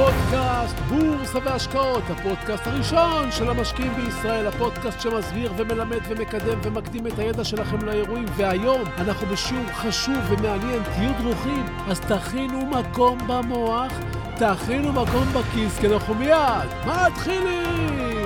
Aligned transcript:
פודקאסט 0.00 0.76
בורסה 0.78 1.38
והשקעות, 1.44 2.02
הפודקאסט 2.10 2.66
הראשון 2.66 3.32
של 3.32 3.50
המשקיעים 3.50 3.92
בישראל, 3.94 4.46
הפודקאסט 4.46 5.00
שמסביר 5.00 5.52
ומלמד 5.56 6.00
ומקדם 6.08 6.58
ומקדים 6.62 7.06
את 7.06 7.18
הידע 7.18 7.44
שלכם 7.44 7.84
לאירועים. 7.84 8.24
והיום 8.36 8.82
אנחנו 8.98 9.26
בשיעור 9.26 9.66
חשוב 9.72 10.18
ומעניין, 10.28 10.82
תהיו 10.82 11.12
דרוכים, 11.22 11.66
אז 11.88 12.00
תכינו 12.00 12.66
מקום 12.66 13.18
במוח, 13.26 13.92
תכינו 14.36 14.92
מקום 14.92 15.24
בכיס, 15.34 15.78
כי 15.78 15.86
אנחנו 15.86 16.14
מיד 16.14 16.68
מתחילים! 16.86 18.19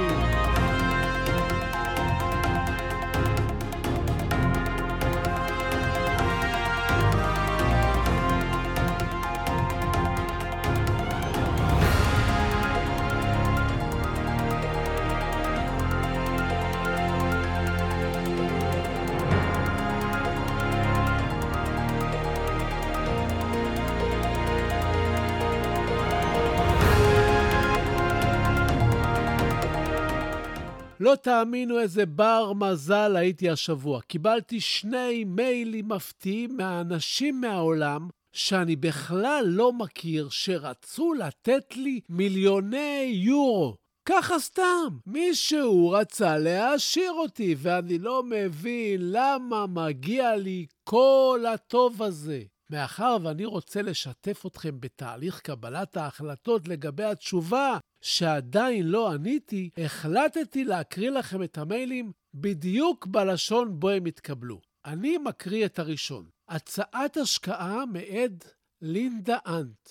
לא 31.00 31.14
תאמינו 31.14 31.80
איזה 31.80 32.06
בר 32.06 32.52
מזל 32.52 33.16
הייתי 33.16 33.50
השבוע. 33.50 34.00
קיבלתי 34.00 34.60
שני 34.60 35.24
מיילים 35.24 35.88
מפתיעים 35.88 36.56
מהאנשים 36.56 37.40
מהעולם 37.40 38.08
שאני 38.32 38.76
בכלל 38.76 39.44
לא 39.46 39.72
מכיר, 39.72 40.28
שרצו 40.30 41.14
לתת 41.14 41.76
לי 41.76 42.00
מיליוני 42.08 43.12
יורו. 43.14 43.76
ככה 44.08 44.38
סתם. 44.38 44.98
מישהו 45.06 45.90
רצה 45.90 46.38
להעשיר 46.38 47.12
אותי, 47.12 47.54
ואני 47.58 47.98
לא 47.98 48.22
מבין 48.22 49.00
למה 49.00 49.66
מגיע 49.66 50.36
לי 50.36 50.66
כל 50.84 51.44
הטוב 51.54 52.02
הזה. 52.02 52.42
מאחר 52.70 53.16
ואני 53.22 53.44
רוצה 53.44 53.82
לשתף 53.82 54.46
אתכם 54.46 54.80
בתהליך 54.80 55.40
קבלת 55.40 55.96
ההחלטות 55.96 56.68
לגבי 56.68 57.04
התשובה 57.04 57.78
שעדיין 58.00 58.86
לא 58.86 59.12
עניתי, 59.12 59.70
החלטתי 59.76 60.64
להקריא 60.64 61.10
לכם 61.10 61.42
את 61.42 61.58
המיילים 61.58 62.12
בדיוק 62.34 63.06
בלשון 63.06 63.80
בו 63.80 63.90
הם 63.90 64.04
התקבלו. 64.04 64.60
אני 64.84 65.18
מקריא 65.18 65.66
את 65.66 65.78
הראשון. 65.78 66.26
הצעת 66.48 67.16
השקעה 67.16 67.86
מאת 67.86 68.44
לינדה 68.82 69.38
אנט. 69.46 69.90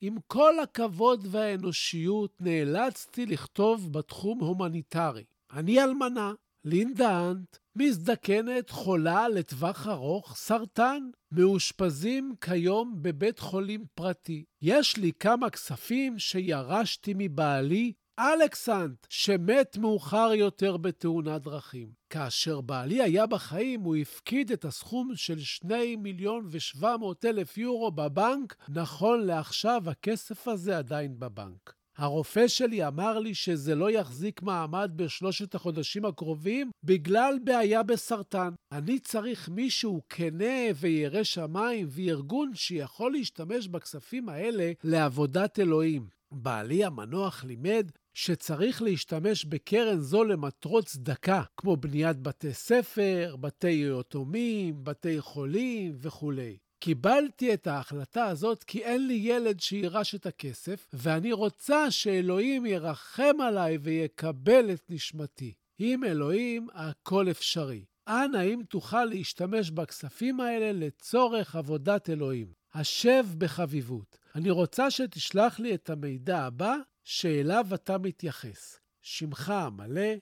עם 0.00 0.16
כל 0.26 0.60
הכבוד 0.60 1.26
והאנושיות, 1.30 2.40
נאלצתי 2.40 3.26
לכתוב 3.26 3.92
בתחום 3.92 4.40
הומניטרי. 4.40 5.24
אני 5.52 5.82
אלמנה, 5.82 6.32
לינדה 6.68 7.32
מזדקנת, 7.76 8.70
חולה 8.70 9.28
לטווח 9.28 9.86
ארוך, 9.86 10.36
סרטן, 10.36 11.10
מאושפזים 11.32 12.34
כיום 12.40 12.98
בבית 13.02 13.38
חולים 13.38 13.84
פרטי. 13.94 14.44
יש 14.62 14.96
לי 14.96 15.12
כמה 15.12 15.50
כספים 15.50 16.18
שירשתי 16.18 17.14
מבעלי, 17.16 17.92
אלכסנט, 18.18 19.06
שמת 19.08 19.76
מאוחר 19.76 20.30
יותר 20.34 20.76
בתאונת 20.76 21.42
דרכים. 21.42 21.88
כאשר 22.10 22.60
בעלי 22.60 23.02
היה 23.02 23.26
בחיים, 23.26 23.80
הוא 23.80 23.96
הפקיד 23.96 24.52
את 24.52 24.64
הסכום 24.64 25.12
של 25.14 25.38
2 25.38 26.02
מיליון 26.02 26.46
ו-700 26.50 26.84
אלף 27.24 27.58
יורו 27.58 27.90
בבנק. 27.90 28.56
נכון 28.68 29.26
לעכשיו, 29.26 29.90
הכסף 29.90 30.48
הזה 30.48 30.78
עדיין 30.78 31.18
בבנק. 31.18 31.77
הרופא 31.98 32.48
שלי 32.48 32.86
אמר 32.86 33.18
לי 33.18 33.34
שזה 33.34 33.74
לא 33.74 33.90
יחזיק 33.90 34.42
מעמד 34.42 34.90
בשלושת 34.96 35.54
החודשים 35.54 36.04
הקרובים 36.04 36.70
בגלל 36.84 37.38
בעיה 37.44 37.82
בסרטן. 37.82 38.50
אני 38.72 38.98
צריך 38.98 39.48
מישהו 39.48 40.02
כנה 40.08 40.56
וירא 40.76 41.22
שמיים 41.22 41.86
וארגון 41.90 42.50
שיכול 42.54 43.12
להשתמש 43.12 43.68
בכספים 43.68 44.28
האלה 44.28 44.72
לעבודת 44.84 45.58
אלוהים. 45.58 46.06
בעלי 46.32 46.84
המנוח 46.84 47.44
לימד 47.44 47.90
שצריך 48.14 48.82
להשתמש 48.82 49.44
בקרן 49.44 50.00
זו 50.00 50.24
למטרות 50.24 50.84
צדקה, 50.84 51.42
כמו 51.56 51.76
בניית 51.76 52.16
בתי 52.16 52.52
ספר, 52.52 53.36
בתי 53.40 53.84
יתומים, 54.00 54.84
בתי 54.84 55.20
חולים 55.20 55.94
וכולי. 55.98 56.56
קיבלתי 56.80 57.54
את 57.54 57.66
ההחלטה 57.66 58.26
הזאת 58.26 58.64
כי 58.64 58.84
אין 58.84 59.06
לי 59.06 59.14
ילד 59.14 59.60
שירש 59.60 60.14
את 60.14 60.26
הכסף, 60.26 60.86
ואני 60.92 61.32
רוצה 61.32 61.90
שאלוהים 61.90 62.66
ירחם 62.66 63.40
עליי 63.40 63.78
ויקבל 63.82 64.72
את 64.72 64.82
נשמתי. 64.88 65.54
עם 65.78 66.04
אלוהים 66.04 66.66
הכל 66.74 67.30
אפשרי. 67.30 67.84
אנא, 68.08 68.42
אם 68.42 68.62
תוכל 68.68 69.04
להשתמש 69.04 69.70
בכספים 69.70 70.40
האלה 70.40 70.72
לצורך 70.72 71.56
עבודת 71.56 72.10
אלוהים. 72.10 72.52
השב 72.74 73.26
בחביבות. 73.38 74.18
אני 74.34 74.50
רוצה 74.50 74.90
שתשלח 74.90 75.60
לי 75.60 75.74
את 75.74 75.90
המידע 75.90 76.38
הבא 76.38 76.76
שאליו 77.04 77.66
אתה 77.74 77.98
מתייחס. 77.98 78.80
שמך 79.02 79.50
המלא, 79.50 80.12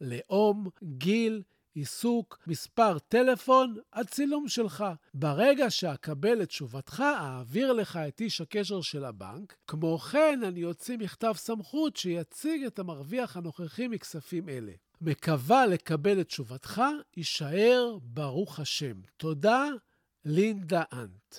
לאום, 0.00 0.68
גיל, 0.82 1.42
עיסוק, 1.74 2.38
מספר 2.46 2.98
טלפון, 2.98 3.76
הצילום 3.92 4.48
שלך. 4.48 4.84
ברגע 5.14 5.70
שאקבל 5.70 6.42
את 6.42 6.48
תשובתך, 6.48 7.00
אעביר 7.00 7.72
לך 7.72 7.96
את 7.96 8.20
איש 8.20 8.40
הקשר 8.40 8.80
של 8.80 9.04
הבנק. 9.04 9.56
כמו 9.66 9.98
כן, 9.98 10.40
אני 10.44 10.64
אוציא 10.64 10.96
מכתב 10.96 11.32
סמכות 11.36 11.96
שיציג 11.96 12.64
את 12.64 12.78
המרוויח 12.78 13.36
הנוכחי 13.36 13.88
מכספים 13.88 14.48
אלה. 14.48 14.72
מקווה 15.00 15.66
לקבל 15.66 16.20
את 16.20 16.26
תשובתך, 16.26 16.82
יישר 17.16 17.98
ברוך 18.02 18.60
השם. 18.60 19.00
תודה, 19.16 19.64
לינדה 20.24 20.82
אנט. 20.92 21.34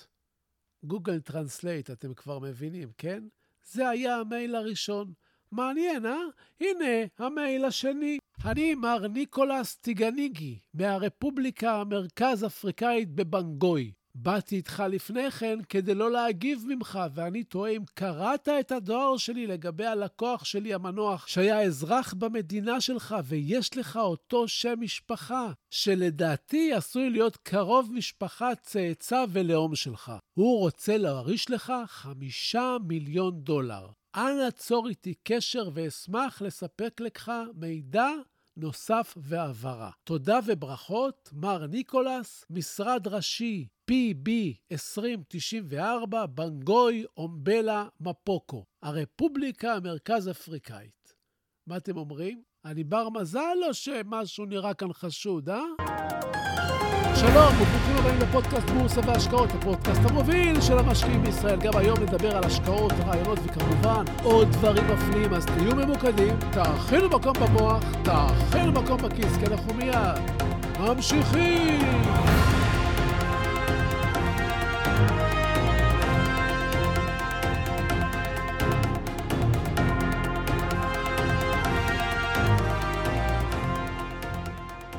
Google 0.84 1.20
Translate, 1.20 1.90
אתם 1.90 2.14
כבר 2.14 2.38
מבינים, 2.38 2.88
כן? 2.98 3.24
זה 3.64 3.88
היה 3.88 4.16
המייל 4.16 4.54
הראשון. 4.54 5.12
מעניין, 5.52 6.06
אה? 6.06 6.16
הנה 6.60 7.06
המייל 7.18 7.64
השני. 7.64 8.18
אני 8.46 8.74
מר 8.74 9.08
ניקולס 9.08 9.76
טיגניגי, 9.76 10.58
מהרפובליקה 10.74 11.80
המרכז 11.80 12.44
אפריקאית 12.44 13.10
בבנגוי. 13.14 13.92
באתי 14.14 14.56
איתך 14.56 14.82
לפני 14.90 15.30
כן 15.30 15.58
כדי 15.68 15.94
לא 15.94 16.10
להגיב 16.10 16.64
ממך, 16.68 16.98
ואני 17.14 17.44
תוהה 17.44 17.72
אם 17.72 17.82
קראת 17.94 18.48
את 18.48 18.72
הדואר 18.72 19.16
שלי 19.16 19.46
לגבי 19.46 19.86
הלקוח 19.86 20.44
שלי 20.44 20.74
המנוח, 20.74 21.26
שהיה 21.26 21.62
אזרח 21.62 22.14
במדינה 22.14 22.80
שלך, 22.80 23.16
ויש 23.24 23.76
לך 23.76 23.96
אותו 23.96 24.48
שם 24.48 24.74
משפחה, 24.80 25.52
שלדעתי 25.70 26.72
עשוי 26.72 27.10
להיות 27.10 27.36
קרוב 27.36 27.90
משפחה, 27.92 28.54
צאצא 28.54 29.24
ולאום 29.30 29.74
שלך. 29.74 30.12
הוא 30.34 30.58
רוצה 30.58 30.96
להוריש 30.96 31.50
לך 31.50 31.72
חמישה 31.86 32.76
מיליון 32.88 33.40
דולר. 33.40 33.86
אנא 34.16 34.50
צור 34.50 34.88
איתי 34.88 35.14
קשר 35.24 35.68
ואשמח 35.74 36.42
לספק 36.42 37.00
לך 37.00 37.32
מידע 37.54 38.08
נוסף 38.56 39.14
והבהרה. 39.16 39.90
תודה 40.04 40.38
וברכות, 40.46 41.30
מר 41.32 41.66
ניקולס, 41.66 42.44
משרד 42.50 43.08
ראשי 43.08 43.66
PB 43.90 44.30
2094, 44.72 46.26
בנגוי, 46.26 47.04
אומבלה, 47.16 47.88
מפוקו, 48.00 48.64
הרפובליקה 48.82 49.74
המרכז 49.74 50.28
אפריקאית. 50.28 51.14
מה 51.66 51.76
אתם 51.76 51.96
אומרים? 51.96 52.42
אני 52.66 52.84
בר 52.84 53.08
מזל 53.08 53.56
או 53.68 53.74
שמשהו 53.74 54.44
נראה 54.44 54.74
כאן 54.74 54.92
חשוד, 54.92 55.48
אה? 55.48 55.60
שלום 57.14 57.54
וברוכים 57.54 57.96
הבאים 57.98 58.18
לפודקאסט 58.20 58.70
בורסה 58.70 59.00
והשקעות, 59.06 59.50
הפודקאסט 59.50 60.00
המוביל 60.04 60.60
של 60.60 60.78
המשקיעים 60.78 61.22
בישראל. 61.22 61.60
גם 61.60 61.76
היום 61.76 61.98
נדבר 62.02 62.36
על 62.36 62.44
השקעות, 62.44 62.92
רעיונות 62.92 63.38
וכמובן 63.44 64.04
עוד 64.22 64.48
דברים 64.48 64.84
מפליאים, 64.86 65.34
אז 65.34 65.46
תהיו 65.46 65.76
ממוקדים, 65.76 66.38
תאכילו 66.52 67.08
מקום 67.08 67.32
במוח, 67.32 67.84
תאכילו 68.04 68.72
מקום 68.72 68.96
בכיס, 69.02 69.36
כי 69.36 69.46
אנחנו 69.46 69.74
מיד 69.74 70.18
ממשיכים. 70.80 72.45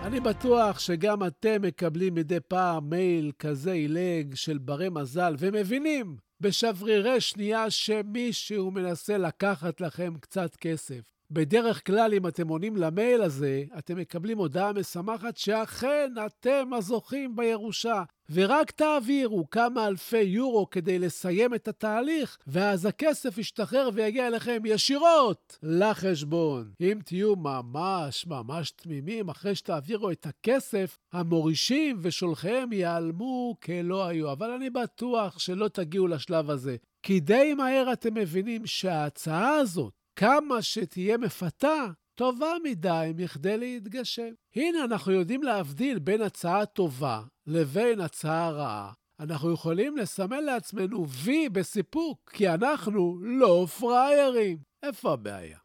אני 0.07 0.19
בטוח 0.19 0.79
שגם 0.79 1.23
אתם 1.23 1.61
מקבלים 1.61 2.13
מדי 2.13 2.39
פעם 2.39 2.89
מייל 2.89 3.31
כזה 3.39 3.71
עילג 3.71 4.35
של 4.35 4.57
ברי 4.57 4.89
מזל 4.89 5.35
ומבינים 5.39 6.17
בשברירי 6.39 7.21
שנייה 7.21 7.69
שמישהו 7.69 8.71
מנסה 8.71 9.17
לקחת 9.17 9.81
לכם 9.81 10.13
קצת 10.19 10.55
כסף. 10.55 11.16
בדרך 11.31 11.85
כלל, 11.85 12.13
אם 12.13 12.27
אתם 12.27 12.47
עונים 12.47 12.77
למייל 12.77 13.21
הזה, 13.21 13.63
אתם 13.77 13.97
מקבלים 13.97 14.37
הודעה 14.37 14.73
משמחת 14.73 15.37
שאכן 15.37 16.13
אתם 16.25 16.73
הזוכים 16.73 17.35
בירושה. 17.35 18.03
ורק 18.31 18.71
תעבירו 18.71 19.49
כמה 19.49 19.87
אלפי 19.87 20.21
יורו 20.21 20.69
כדי 20.69 20.99
לסיים 20.99 21.53
את 21.53 21.67
התהליך, 21.67 22.37
ואז 22.47 22.85
הכסף 22.85 23.37
ישתחרר 23.37 23.89
ויגיע 23.93 24.27
אליכם 24.27 24.61
ישירות 24.65 25.57
לחשבון. 25.63 26.71
אם 26.81 26.99
תהיו 27.05 27.35
ממש 27.35 28.27
ממש 28.27 28.71
תמימים, 28.71 29.29
אחרי 29.29 29.55
שתעבירו 29.55 30.11
את 30.11 30.25
הכסף, 30.25 30.97
המורישים 31.13 31.97
ושולחיהם 32.01 32.73
ייעלמו 32.73 33.55
כלא 33.63 34.05
היו. 34.05 34.31
אבל 34.31 34.49
אני 34.51 34.69
בטוח 34.69 35.39
שלא 35.39 35.67
תגיעו 35.67 36.07
לשלב 36.07 36.49
הזה. 36.49 36.75
כי 37.03 37.19
די 37.19 37.53
מהר 37.53 37.93
אתם 37.93 38.13
מבינים 38.13 38.65
שההצעה 38.65 39.49
הזאת, 39.49 39.93
כמה 40.19 40.61
שתהיה 40.61 41.17
מפתה, 41.17 41.85
טובה 42.15 42.53
מדי 42.63 43.11
מכדי 43.15 43.57
להתגשם. 43.57 44.33
הנה, 44.55 44.83
אנחנו 44.83 45.11
יודעים 45.11 45.43
להבדיל 45.43 45.99
בין 45.99 46.21
הצעה 46.21 46.65
טובה 46.65 47.21
לבין 47.47 48.01
הצעה 48.01 48.51
רעה. 48.51 48.93
אנחנו 49.19 49.53
יכולים 49.53 49.97
לסמן 49.97 50.43
לעצמנו 50.43 51.09
וי 51.09 51.49
בסיפוק, 51.49 52.31
כי 52.33 52.49
אנחנו 52.49 53.19
לא 53.21 53.65
פראיירים. 53.79 54.57
איפה 54.83 55.13
הבעיה? 55.13 55.59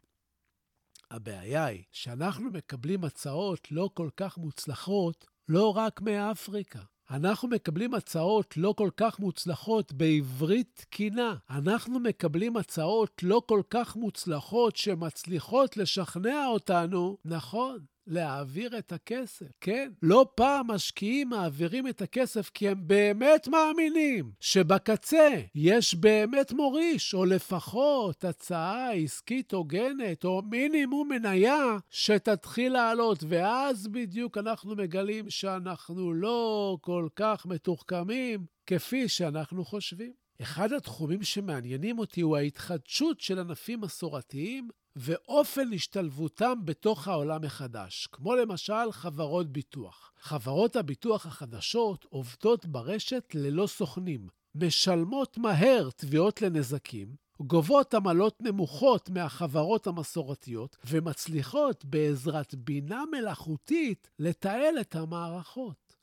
הבעיה 1.11 1.65
היא 1.65 1.83
שאנחנו 1.91 2.51
מקבלים 2.51 3.03
הצעות 3.03 3.71
לא 3.71 3.89
כל 3.93 4.09
כך 4.17 4.37
מוצלחות 4.37 5.25
לא 5.49 5.77
רק 5.77 6.01
מאפריקה. 6.01 6.81
אנחנו 7.13 7.47
מקבלים 7.47 7.93
הצעות 7.93 8.57
לא 8.57 8.73
כל 8.77 8.89
כך 8.97 9.19
מוצלחות 9.19 9.93
בעברית 9.93 10.85
תקינה. 10.89 11.35
אנחנו 11.49 11.99
מקבלים 11.99 12.57
הצעות 12.57 13.23
לא 13.23 13.41
כל 13.45 13.61
כך 13.69 13.95
מוצלחות 13.95 14.75
שמצליחות 14.75 15.77
לשכנע 15.77 16.45
אותנו, 16.47 17.17
נכון, 17.25 17.79
להעביר 18.07 18.77
את 18.77 18.91
הכסף. 18.91 19.45
כן, 19.61 19.91
לא 20.01 20.25
פעם 20.35 20.67
משקיעים 20.67 21.29
מעבירים 21.29 21.87
את 21.87 22.01
הכסף 22.01 22.49
כי 22.53 22.69
הם 22.69 22.87
באמת 22.87 23.47
מאמינים 23.47 24.31
שבקצה 24.39 25.29
יש 25.55 25.95
באמת 25.95 26.51
מוריש, 26.51 27.13
או 27.13 27.25
לפחות 27.25 28.25
הצעה 28.25 28.91
עסקית 28.91 29.53
הוגנת, 29.53 30.25
או 30.25 30.41
מינימום 30.41 31.09
מניה 31.09 31.77
שתתחיל 31.89 32.73
לעלות, 32.73 33.23
ואז 33.27 33.87
בדיוק 33.87 34.37
אנחנו 34.37 34.75
מגלים 34.75 35.29
שאנחנו 35.29 36.13
לא 36.13 36.77
כל 36.81 37.07
כך 37.15 37.45
מתוחכמים 37.45 38.45
כפי 38.65 39.09
שאנחנו 39.09 39.65
חושבים. 39.65 40.13
אחד 40.41 40.73
התחומים 40.73 41.23
שמעניינים 41.23 41.99
אותי 41.99 42.21
הוא 42.21 42.37
ההתחדשות 42.37 43.19
של 43.19 43.39
ענפים 43.39 43.81
מסורתיים 43.81 44.67
ואופן 44.95 45.73
השתלבותם 45.73 46.53
בתוך 46.65 47.07
העולם 47.07 47.41
מחדש, 47.41 48.07
כמו 48.11 48.35
למשל 48.35 48.91
חברות 48.91 49.51
ביטוח. 49.51 50.13
חברות 50.19 50.75
הביטוח 50.75 51.25
החדשות 51.25 52.05
עובדות 52.09 52.65
ברשת 52.65 53.31
ללא 53.33 53.67
סוכנים, 53.67 54.27
משלמות 54.55 55.37
מהר 55.37 55.89
תביעות 55.95 56.41
לנזקים, 56.41 57.15
גובות 57.39 57.93
עמלות 57.93 58.41
נמוכות 58.41 59.09
מהחברות 59.09 59.87
המסורתיות 59.87 60.77
ומצליחות 60.85 61.85
בעזרת 61.85 62.55
בינה 62.55 63.03
מלאכותית 63.11 64.09
לתעל 64.19 64.79
את 64.81 64.95
המערכות. 64.95 65.95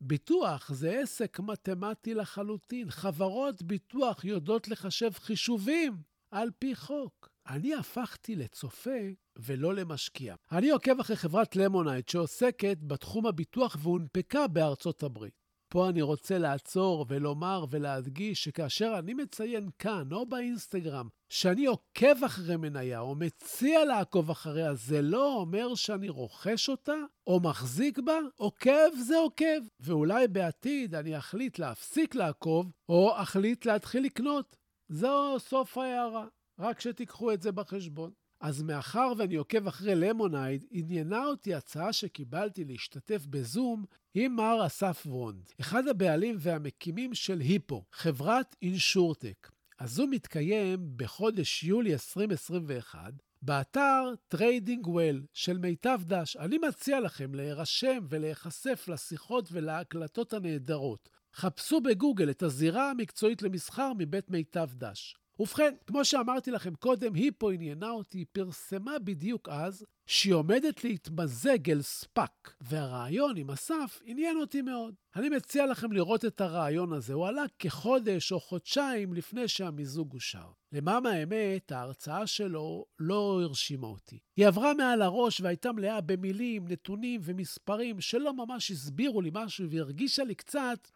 ביטוח 0.00 0.72
זה 0.72 1.00
עסק 1.02 1.40
מתמטי 1.40 2.14
לחלוטין. 2.14 2.90
חברות 2.90 3.62
ביטוח 3.62 4.24
יודעות 4.24 4.68
לחשב 4.68 5.10
חישובים 5.12 5.96
על 6.30 6.50
פי 6.58 6.74
חוק. 6.74 7.31
אני 7.48 7.74
הפכתי 7.74 8.36
לצופה 8.36 8.98
ולא 9.36 9.74
למשקיע. 9.74 10.34
אני 10.52 10.70
עוקב 10.70 11.00
אחרי 11.00 11.16
חברת 11.16 11.56
למונייד 11.56 12.08
שעוסקת 12.08 12.78
בתחום 12.82 13.26
הביטוח 13.26 13.76
והונפקה 13.80 14.46
בארצות 14.46 15.02
הברית. 15.02 15.42
פה 15.72 15.88
אני 15.88 16.02
רוצה 16.02 16.38
לעצור 16.38 17.06
ולומר 17.08 17.64
ולהדגיש 17.70 18.44
שכאשר 18.44 18.94
אני 18.98 19.14
מציין 19.14 19.68
כאן 19.78 20.12
או 20.12 20.26
באינסטגרם 20.26 21.08
שאני 21.28 21.66
עוקב 21.66 22.24
אחרי 22.26 22.56
מניה 22.56 23.00
או 23.00 23.14
מציע 23.14 23.84
לעקוב 23.84 24.30
אחריה, 24.30 24.74
זה 24.74 25.02
לא 25.02 25.34
אומר 25.34 25.74
שאני 25.74 26.08
רוכש 26.08 26.68
אותה 26.68 26.96
או 27.26 27.40
מחזיק 27.40 27.98
בה. 27.98 28.18
עוקב 28.36 28.96
זה 29.06 29.16
עוקב, 29.16 29.60
ואולי 29.80 30.28
בעתיד 30.28 30.94
אני 30.94 31.18
אחליט 31.18 31.58
להפסיק 31.58 32.14
לעקוב 32.14 32.72
או 32.88 33.22
אחליט 33.22 33.66
להתחיל 33.66 34.04
לקנות. 34.04 34.56
זו 34.88 35.38
סוף 35.38 35.78
ההערה. 35.78 36.26
רק 36.62 36.80
שתיקחו 36.80 37.32
את 37.32 37.42
זה 37.42 37.52
בחשבון. 37.52 38.10
אז 38.40 38.62
מאחר 38.62 39.12
ואני 39.18 39.34
עוקב 39.34 39.66
אחרי 39.66 39.94
Lemonade, 39.94 40.64
עניינה 40.70 41.24
אותי 41.24 41.54
הצעה 41.54 41.92
שקיבלתי 41.92 42.64
להשתתף 42.64 43.26
בזום 43.26 43.84
עם 44.14 44.36
מר 44.36 44.66
אסף 44.66 45.02
וונד, 45.06 45.50
אחד 45.60 45.88
הבעלים 45.88 46.36
והמקימים 46.38 47.14
של 47.14 47.40
Hippo, 47.40 47.84
חברת 47.92 48.56
insurtech. 48.62 49.50
הזום 49.80 50.10
מתקיים 50.10 50.92
בחודש 50.96 51.64
יולי 51.64 51.92
2021 51.92 53.12
באתר 53.42 54.14
Trading 54.28 54.86
Wheel 54.86 55.22
של 55.32 55.58
מיטב 55.58 56.00
דש. 56.06 56.36
אני 56.36 56.58
מציע 56.58 57.00
לכם 57.00 57.34
להירשם 57.34 58.06
ולהיחשף 58.08 58.84
לשיחות 58.88 59.48
ולהקלטות 59.52 60.32
הנהדרות. 60.32 61.08
חפשו 61.34 61.80
בגוגל 61.80 62.30
את 62.30 62.42
הזירה 62.42 62.90
המקצועית 62.90 63.42
למסחר 63.42 63.92
מבית 63.98 64.30
מיטב 64.30 64.68
דש. 64.74 65.16
ובכן, 65.42 65.74
כמו 65.86 66.04
שאמרתי 66.04 66.50
לכם 66.50 66.74
קודם, 66.74 67.14
היא 67.14 67.32
פה 67.38 67.52
עניינה 67.52 67.90
אותי, 67.90 68.18
היא 68.18 68.26
פרסמה 68.32 68.98
בדיוק 68.98 69.48
אז 69.48 69.84
שהיא 70.06 70.34
עומדת 70.34 70.84
להתמזג 70.84 71.70
אל 71.70 71.82
ספאק, 71.82 72.54
והרעיון 72.60 73.36
עם 73.36 73.50
אסף 73.50 74.00
עניין 74.04 74.36
אותי 74.36 74.62
מאוד. 74.62 74.94
אני 75.16 75.28
מציע 75.28 75.66
לכם 75.66 75.92
לראות 75.92 76.24
את 76.24 76.40
הרעיון 76.40 76.92
הזה, 76.92 77.14
הוא 77.14 77.26
עלה 77.26 77.44
כחודש 77.58 78.32
או 78.32 78.40
חודשיים 78.40 79.14
לפני 79.14 79.48
שהמיזוג 79.48 80.12
אושר. 80.14 80.50
למען 80.72 81.06
האמת, 81.06 81.72
ההרצאה 81.72 82.26
שלו 82.26 82.84
לא 82.98 83.40
הרשימה 83.42 83.86
אותי. 83.86 84.18
היא 84.36 84.46
עברה 84.46 84.74
מעל 84.74 85.02
הראש 85.02 85.40
והייתה 85.40 85.72
מלאה 85.72 86.00
במילים, 86.00 86.68
נתונים 86.68 87.20
ומספרים 87.24 88.00
שלא 88.00 88.34
ממש 88.34 88.70
הסבירו 88.70 89.20
לי 89.20 89.30
משהו 89.34 89.70
והרגישה 89.70 90.24
לי 90.24 90.34
קצת, 90.34 90.88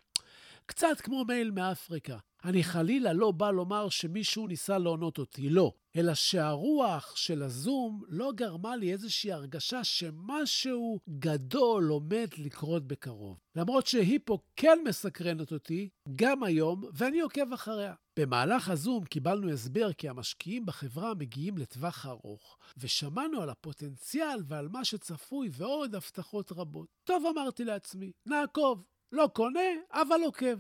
קצת 0.66 1.00
כמו 1.00 1.24
מייל 1.24 1.50
מאפריקה. 1.50 2.16
אני 2.46 2.64
חלילה 2.64 3.12
לא 3.12 3.30
בא 3.30 3.50
לומר 3.50 3.88
שמישהו 3.88 4.46
ניסה 4.46 4.78
לעונות 4.78 5.18
אותי, 5.18 5.48
לא. 5.48 5.72
אלא 5.96 6.14
שהרוח 6.14 7.16
של 7.16 7.42
הזום 7.42 8.02
לא 8.08 8.32
גרמה 8.34 8.76
לי 8.76 8.92
איזושהי 8.92 9.32
הרגשה 9.32 9.84
שמשהו 9.84 11.00
גדול 11.08 11.88
עומד 11.88 12.28
לקרות 12.38 12.86
בקרוב. 12.86 13.38
למרות 13.56 13.86
שהיא 13.86 14.18
פה 14.24 14.38
כן 14.56 14.78
מסקרנת 14.88 15.52
אותי, 15.52 15.88
גם 16.16 16.42
היום, 16.42 16.84
ואני 16.92 17.20
עוקב 17.20 17.52
אחריה. 17.52 17.94
במהלך 18.18 18.68
הזום 18.68 19.04
קיבלנו 19.04 19.50
הסבר 19.50 19.92
כי 19.92 20.08
המשקיעים 20.08 20.66
בחברה 20.66 21.14
מגיעים 21.14 21.58
לטווח 21.58 22.06
ארוך, 22.06 22.58
ושמענו 22.76 23.40
על 23.40 23.50
הפוטנציאל 23.50 24.38
ועל 24.46 24.68
מה 24.68 24.84
שצפוי 24.84 25.48
ועוד 25.52 25.94
הבטחות 25.94 26.52
רבות. 26.52 26.88
טוב, 27.04 27.24
אמרתי 27.26 27.64
לעצמי, 27.64 28.12
נעקוב. 28.26 28.84
לא 29.12 29.28
קונה, 29.34 29.70
אבל 29.92 30.20
עוקב. 30.24 30.56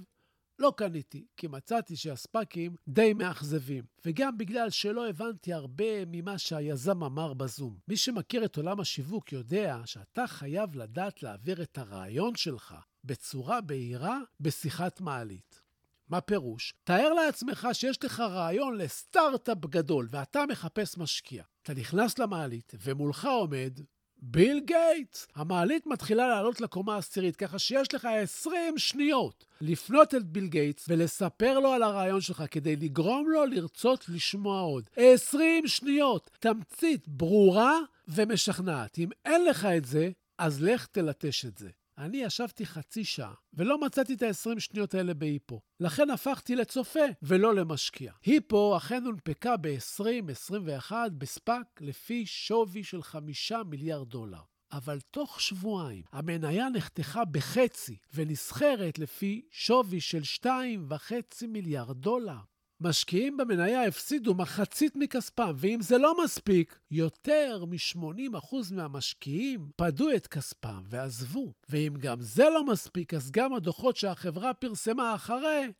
לא 0.58 0.72
קניתי, 0.76 1.26
כי 1.36 1.46
מצאתי 1.46 1.96
שהספאקים 1.96 2.76
די 2.88 3.12
מאכזבים, 3.12 3.84
וגם 4.04 4.38
בגלל 4.38 4.70
שלא 4.70 5.08
הבנתי 5.08 5.52
הרבה 5.52 6.04
ממה 6.06 6.38
שהיזם 6.38 7.04
אמר 7.04 7.34
בזום. 7.34 7.78
מי 7.88 7.96
שמכיר 7.96 8.44
את 8.44 8.56
עולם 8.56 8.80
השיווק 8.80 9.32
יודע 9.32 9.80
שאתה 9.84 10.26
חייב 10.26 10.76
לדעת 10.76 11.22
להעביר 11.22 11.62
את 11.62 11.78
הרעיון 11.78 12.34
שלך 12.34 12.74
בצורה 13.04 13.60
בהירה 13.60 14.18
בשיחת 14.40 15.00
מעלית. 15.00 15.62
מה 16.08 16.20
פירוש? 16.20 16.74
תאר 16.84 17.12
לעצמך 17.12 17.68
שיש 17.72 18.04
לך 18.04 18.20
רעיון 18.20 18.78
לסטארט-אפ 18.78 19.58
גדול 19.58 20.08
ואתה 20.10 20.44
מחפש 20.48 20.98
משקיע. 20.98 21.44
אתה 21.62 21.74
נכנס 21.74 22.18
למעלית 22.18 22.72
ומולך 22.82 23.24
עומד 23.24 23.80
ביל 24.18 24.60
גייטס. 24.60 25.26
המעלית 25.34 25.86
מתחילה 25.86 26.28
לעלות 26.28 26.60
לקומה 26.60 26.94
העשירית, 26.94 27.36
ככה 27.36 27.58
שיש 27.58 27.94
לך 27.94 28.04
20 28.04 28.78
שניות 28.78 29.44
לפנות 29.60 30.14
אל 30.14 30.22
ביל 30.22 30.46
גייטס 30.46 30.86
ולספר 30.88 31.58
לו 31.58 31.72
על 31.72 31.82
הרעיון 31.82 32.20
שלך 32.20 32.44
כדי 32.50 32.76
לגרום 32.76 33.30
לו 33.30 33.46
לרצות 33.46 34.08
לשמוע 34.08 34.60
עוד. 34.60 34.90
20 34.96 35.66
שניות, 35.66 36.30
תמצית 36.40 37.08
ברורה 37.08 37.78
ומשכנעת. 38.08 38.98
אם 38.98 39.08
אין 39.24 39.44
לך 39.44 39.64
את 39.64 39.84
זה, 39.84 40.10
אז 40.38 40.62
לך 40.62 40.86
תלטש 40.86 41.44
את 41.44 41.58
זה. 41.58 41.68
אני 41.98 42.16
ישבתי 42.16 42.66
חצי 42.66 43.04
שעה, 43.04 43.34
ולא 43.54 43.80
מצאתי 43.80 44.14
את 44.14 44.22
ה-20 44.22 44.60
שניות 44.60 44.94
האלה 44.94 45.14
ב 45.14 45.21
Hippo. 45.21 45.60
לכן 45.80 46.10
הפכתי 46.10 46.56
לצופה, 46.56 47.00
ולא 47.22 47.54
למשקיע. 47.54 48.12
Hippo 48.24 48.76
אכן 48.76 49.04
הונפקה 49.04 49.56
ב-2021 49.56 50.92
בספאק 51.18 51.80
לפי 51.80 52.26
שווי 52.26 52.84
של 52.84 53.02
5 53.02 53.52
מיליארד 53.66 54.08
דולר. 54.08 54.40
אבל 54.72 55.00
תוך 55.00 55.40
שבועיים 55.40 56.02
המניה 56.12 56.68
נחתכה 56.68 57.24
בחצי 57.24 57.96
ונסחרת 58.14 58.98
לפי 58.98 59.42
שווי 59.50 60.00
של 60.00 60.22
2.5 60.42 60.46
מיליארד 61.48 61.96
דולר. 61.96 62.38
משקיעים 62.80 63.36
במניה 63.36 63.84
הפסידו 63.84 64.34
מחצית 64.34 64.96
מכספם, 64.96 65.52
ואם 65.56 65.78
זה 65.82 65.98
לא 65.98 66.24
מספיק, 66.24 66.78
יותר 66.90 67.64
מ-80% 67.64 68.74
מהמשקיעים 68.74 69.70
פדו 69.76 70.12
את 70.16 70.26
כספם 70.26 70.82
ועזבו. 70.88 71.52
ואם 71.68 71.94
גם 71.98 72.20
זה 72.20 72.44
לא 72.44 72.66
מספיק, 72.66 73.14
אז 73.14 73.30
גם 73.30 73.54
הדוחות 73.54 73.96
שהחברה 73.96 74.54
פרסמה 74.54 75.14
אחרי 75.14 75.72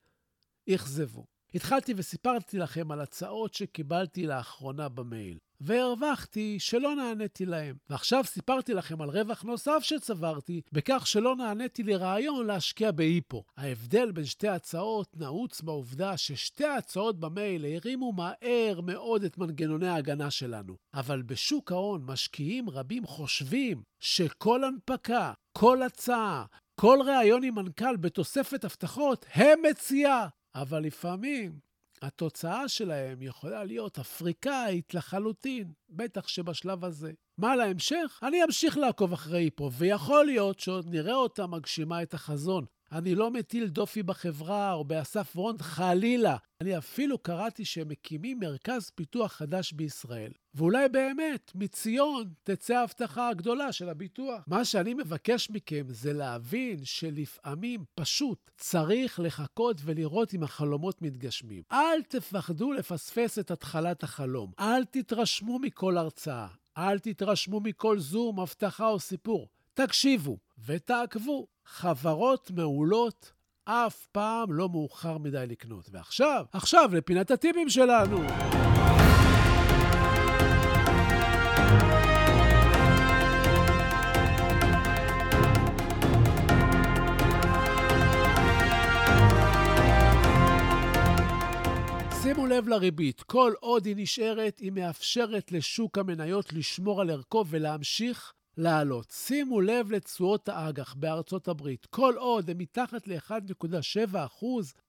אכזבו. 0.74 1.26
התחלתי 1.54 1.94
וסיפרתי 1.96 2.58
לכם 2.58 2.92
על 2.92 3.00
הצעות 3.00 3.54
שקיבלתי 3.54 4.26
לאחרונה 4.26 4.88
במייל. 4.88 5.38
והרווחתי 5.60 6.56
שלא 6.58 6.94
נעניתי 6.94 7.46
להם. 7.46 7.76
ועכשיו 7.90 8.24
סיפרתי 8.24 8.74
לכם 8.74 9.02
על 9.02 9.10
רווח 9.10 9.42
נוסף 9.42 9.78
שצברתי, 9.82 10.60
בכך 10.72 11.06
שלא 11.06 11.36
נעניתי 11.36 11.82
לרעיון 11.82 12.46
להשקיע 12.46 12.90
בהיפו. 12.90 13.44
ההבדל 13.56 14.10
בין 14.10 14.24
שתי 14.24 14.48
הצעות 14.48 15.16
נעוץ 15.16 15.60
בעובדה 15.60 16.16
ששתי 16.16 16.64
ההצעות 16.64 17.20
במייל 17.20 17.64
הרימו 17.64 18.12
מהר 18.12 18.80
מאוד 18.80 19.24
את 19.24 19.38
מנגנוני 19.38 19.88
ההגנה 19.88 20.30
שלנו. 20.30 20.76
אבל 20.94 21.22
בשוק 21.22 21.72
ההון 21.72 22.04
משקיעים 22.04 22.70
רבים 22.70 23.06
חושבים 23.06 23.82
שכל 24.00 24.64
הנפקה, 24.64 25.32
כל 25.52 25.82
הצעה, 25.82 26.44
כל 26.80 26.98
ראיון 27.06 27.44
עם 27.44 27.54
מנכ"ל 27.54 27.96
בתוספת 27.96 28.64
הבטחות 28.64 29.26
הם 29.34 29.58
מציאה. 29.70 30.26
אבל 30.54 30.82
לפעמים 30.82 31.58
התוצאה 32.02 32.68
שלהם 32.68 33.22
יכולה 33.22 33.64
להיות 33.64 33.98
אפריקאית 33.98 34.94
לחלוטין, 34.94 35.72
בטח 35.88 36.28
שבשלב 36.28 36.84
הזה. 36.84 37.12
מה 37.38 37.56
להמשך? 37.56 38.20
אני 38.22 38.44
אמשיך 38.44 38.78
לעקוב 38.78 39.12
אחרי 39.12 39.50
פה, 39.54 39.70
ויכול 39.72 40.26
להיות 40.26 40.60
שעוד 40.60 40.86
נראה 40.88 41.14
אותה 41.14 41.46
מגשימה 41.46 42.02
את 42.02 42.14
החזון. 42.14 42.64
אני 42.92 43.14
לא 43.14 43.30
מטיל 43.30 43.68
דופי 43.68 44.02
בחברה 44.02 44.72
או 44.72 44.84
באסף 44.84 45.34
רונד, 45.34 45.62
חלילה. 45.62 46.36
אני 46.60 46.78
אפילו 46.78 47.18
קראתי 47.18 47.64
שהם 47.64 47.88
מקימים 47.88 48.40
מרכז 48.40 48.90
פיתוח 48.90 49.32
חדש 49.32 49.72
בישראל. 49.72 50.32
ואולי 50.54 50.88
באמת, 50.88 51.52
מציון 51.54 52.32
תצא 52.42 52.74
ההבטחה 52.74 53.28
הגדולה 53.28 53.72
של 53.72 53.88
הביטוח. 53.88 54.44
מה 54.46 54.64
שאני 54.64 54.94
מבקש 54.94 55.50
מכם 55.50 55.84
זה 55.88 56.12
להבין 56.12 56.84
שלפעמים 56.84 57.84
פשוט 57.94 58.50
צריך 58.56 59.20
לחכות 59.20 59.80
ולראות 59.84 60.34
אם 60.34 60.42
החלומות 60.42 61.02
מתגשמים. 61.02 61.62
אל 61.72 62.02
תפחדו 62.08 62.72
לפספס 62.72 63.38
את 63.38 63.50
התחלת 63.50 64.02
החלום. 64.02 64.52
אל 64.60 64.84
תתרשמו 64.84 65.58
מכל 65.58 65.96
הרצאה. 65.96 66.48
אל 66.78 66.98
תתרשמו 66.98 67.60
מכל 67.60 67.98
זום, 67.98 68.40
הבטחה 68.40 68.88
או 68.88 69.00
סיפור. 69.00 69.48
תקשיבו 69.74 70.38
ותעקבו. 70.66 71.46
חברות 71.66 72.50
מעולות 72.50 73.32
אף 73.64 74.06
פעם 74.12 74.52
לא 74.52 74.68
מאוחר 74.68 75.18
מדי 75.18 75.44
לקנות. 75.48 75.88
ועכשיו, 75.92 76.44
עכשיו 76.52 76.90
לפינת 76.92 77.30
הטיפים 77.30 77.68
שלנו. 77.68 78.18
שימו 92.22 92.46
לב 92.46 92.68
לריבית, 92.68 93.22
כל 93.22 93.52
עוד 93.60 93.86
היא 93.86 93.94
נשארת, 93.98 94.58
היא 94.58 94.72
מאפשרת 94.72 95.52
לשוק 95.52 95.98
המניות 95.98 96.52
לשמור 96.52 97.00
על 97.00 97.10
ערכו 97.10 97.44
ולהמשיך 97.48 98.32
לעלות. 98.56 99.10
שימו 99.10 99.60
לב 99.60 99.92
לתשואות 99.92 100.48
האג"ח 100.48 100.94
בארצות 100.94 101.48
הברית. 101.48 101.86
כל 101.86 102.14
עוד 102.18 102.50
הם 102.50 102.58
מתחת 102.58 103.08
ל-1.7%, 103.08 104.46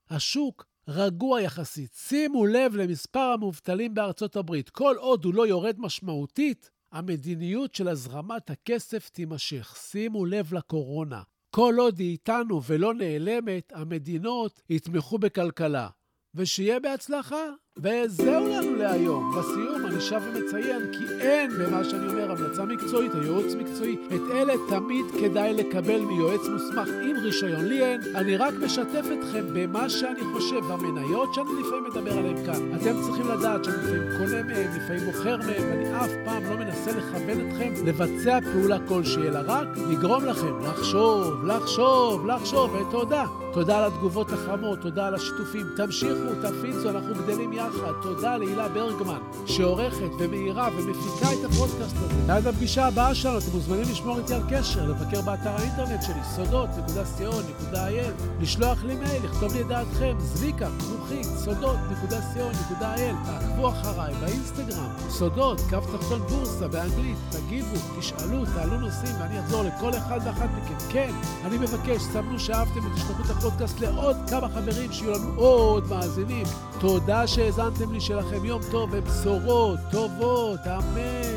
השוק 0.09 0.65
רגוע 0.88 1.41
יחסית. 1.41 1.93
שימו 1.93 2.45
לב 2.45 2.75
למספר 2.75 3.19
המובטלים 3.19 3.93
בארצות 3.93 4.36
הברית. 4.36 4.69
כל 4.69 4.95
עוד 5.00 5.25
הוא 5.25 5.33
לא 5.33 5.47
יורד 5.47 5.75
משמעותית, 5.79 6.69
המדיניות 6.91 7.75
של 7.75 7.88
הזרמת 7.88 8.50
הכסף 8.50 9.09
תימשך. 9.09 9.75
שימו 9.77 10.25
לב 10.25 10.53
לקורונה. 10.53 11.21
כל 11.51 11.75
עוד 11.77 12.00
היא 12.00 12.12
איתנו 12.12 12.63
ולא 12.63 12.93
נעלמת, 12.93 13.71
המדינות 13.75 14.62
יתמכו 14.69 15.17
בכלכלה. 15.17 15.89
ושיהיה 16.36 16.79
בהצלחה. 16.79 17.43
וזהו 17.79 18.48
לנו 18.48 18.75
להיום. 18.75 19.31
בסיום 19.38 19.86
אני 19.86 20.01
שב 20.01 20.22
ומציין 20.34 20.91
כי 20.91 21.05
אין 21.19 21.51
במה 21.51 21.84
שאני 21.84 22.07
אומר 22.07 22.31
המלצה 22.31 22.65
מקצועית 22.65 23.12
או 23.15 23.19
ייעוץ 23.19 23.53
מקצועי. 23.53 23.98
את 24.07 24.22
אלה 24.31 24.53
תמיד 24.69 25.05
כדאי 25.19 25.53
לקבל 25.53 26.01
מיועץ 26.01 26.41
מוסמך 26.48 26.88
עם 26.88 27.15
רישיון. 27.24 27.65
לי 27.65 27.86
אין. 27.86 28.01
אני 28.15 28.38
רק 28.38 28.53
משתף 28.65 29.05
אתכם 29.19 29.46
במה 29.53 29.89
שאני 29.89 30.19
חושב, 30.34 30.60
במניות 30.60 31.34
שאני 31.34 31.50
לפעמים 31.60 31.84
מדבר 31.84 32.17
עליהן 32.17 32.46
כאן. 32.46 32.75
אתם 32.75 33.01
צריכים 33.01 33.27
לדעת 33.27 33.63
שאני 33.63 33.77
לפעמים 33.77 34.17
קונה 34.17 34.43
מהם, 34.43 34.67
לפעמים 34.75 35.05
מוכר 35.05 35.38
מהם, 35.38 35.63
ואני 35.69 36.05
אף 36.05 36.12
פעם 36.25 36.43
לא 36.43 36.57
מנסה 36.57 36.91
לכוון 36.91 37.50
אתכם 37.50 37.74
לבצע 37.86 38.39
פעולה 38.53 38.77
כלשהי, 38.88 39.27
אלא 39.27 39.39
רק 39.46 39.67
לגרום 39.89 40.25
לכם 40.25 40.60
לחשוב, 40.63 41.46
לחשוב, 41.46 42.27
לחשוב, 42.27 42.72
ותודה. 42.74 43.25
תודה 43.53 43.77
על 43.77 43.84
התגובות 43.84 44.31
החמות, 44.31 44.79
תודה 44.81 45.07
על 45.07 45.15
השיתופים. 45.15 45.67
תמשיכו, 45.75 46.29
תפיצו, 46.41 46.89
אנחנו 46.89 47.15
גדלים 47.15 47.53
יחד. 47.53 47.66
יחד. 47.67 47.91
תודה 48.01 48.38
להילה 48.38 48.69
ברגמן, 48.69 49.19
שעורכת 49.45 50.09
ומאירה 50.19 50.69
ומפיקה 50.77 51.33
את 51.33 51.45
הפודקאסט 51.45 51.95
הזה. 51.97 52.33
עד 52.33 52.47
הפגישה 52.47 52.86
הבאה 52.86 53.15
שלנו 53.15 53.38
אתם 53.38 53.51
מוזמנים 53.53 53.81
לשמור 53.91 54.17
איתי 54.17 54.33
על 54.33 54.41
קשר, 54.50 54.89
לבקר 54.89 55.21
באתר 55.21 55.50
האינטרנט 55.50 56.03
שלי, 56.03 56.24
סודות.co.il, 56.36 58.24
לשלוח 58.39 58.84
לי 58.84 58.96
מייל, 58.96 59.24
לכתוב 59.24 59.53
לי 59.53 59.62
את 59.62 59.67
דעתכם, 59.67 60.15
זביקה, 60.20 60.67
כרוכית, 60.79 61.25
סודות.co.il, 61.25 63.15
תעקבו 63.25 63.70
אחריי 63.70 64.13
באינסטגרם, 64.13 64.89
סודות, 65.10 65.62
קו 65.70 65.77
תחתון 65.98 66.22
בורסה 66.22 66.67
באנגלית, 66.67 67.17
תגיבו, 67.29 67.75
תשאלו, 68.00 68.46
תעלו 68.46 68.79
נושאים 68.79 69.15
ואני 69.20 69.39
אחזור 69.39 69.63
לכל 69.63 69.89
אחד 69.98 70.20
ואחת 70.25 70.50
מכם. 70.58 70.89
כן, 70.89 71.12
אני 71.46 71.58
מבקש, 71.58 72.01
סמנו 72.01 72.39
שאהבתם 72.39 72.91
ותשלחו 72.91 73.24
את 73.25 73.29
הפודקאסט 73.29 73.79
לעוד 73.79 74.15
כמה 74.29 74.50
חברים 74.50 74.91
שיהיו 74.91 75.12
לנו 75.12 75.34
עוד 75.36 75.88
מאזינים. 75.89 76.46
תודה 76.79 77.27
שהאזנתם. 77.27 77.67
האזנתם 77.67 77.94
לי, 77.94 78.01
שלכם 78.01 78.46
יום 78.46 78.62
טוב 78.72 78.89
ובשורות 78.94 79.79
טובות, 79.91 80.60
אמן. 80.67 81.37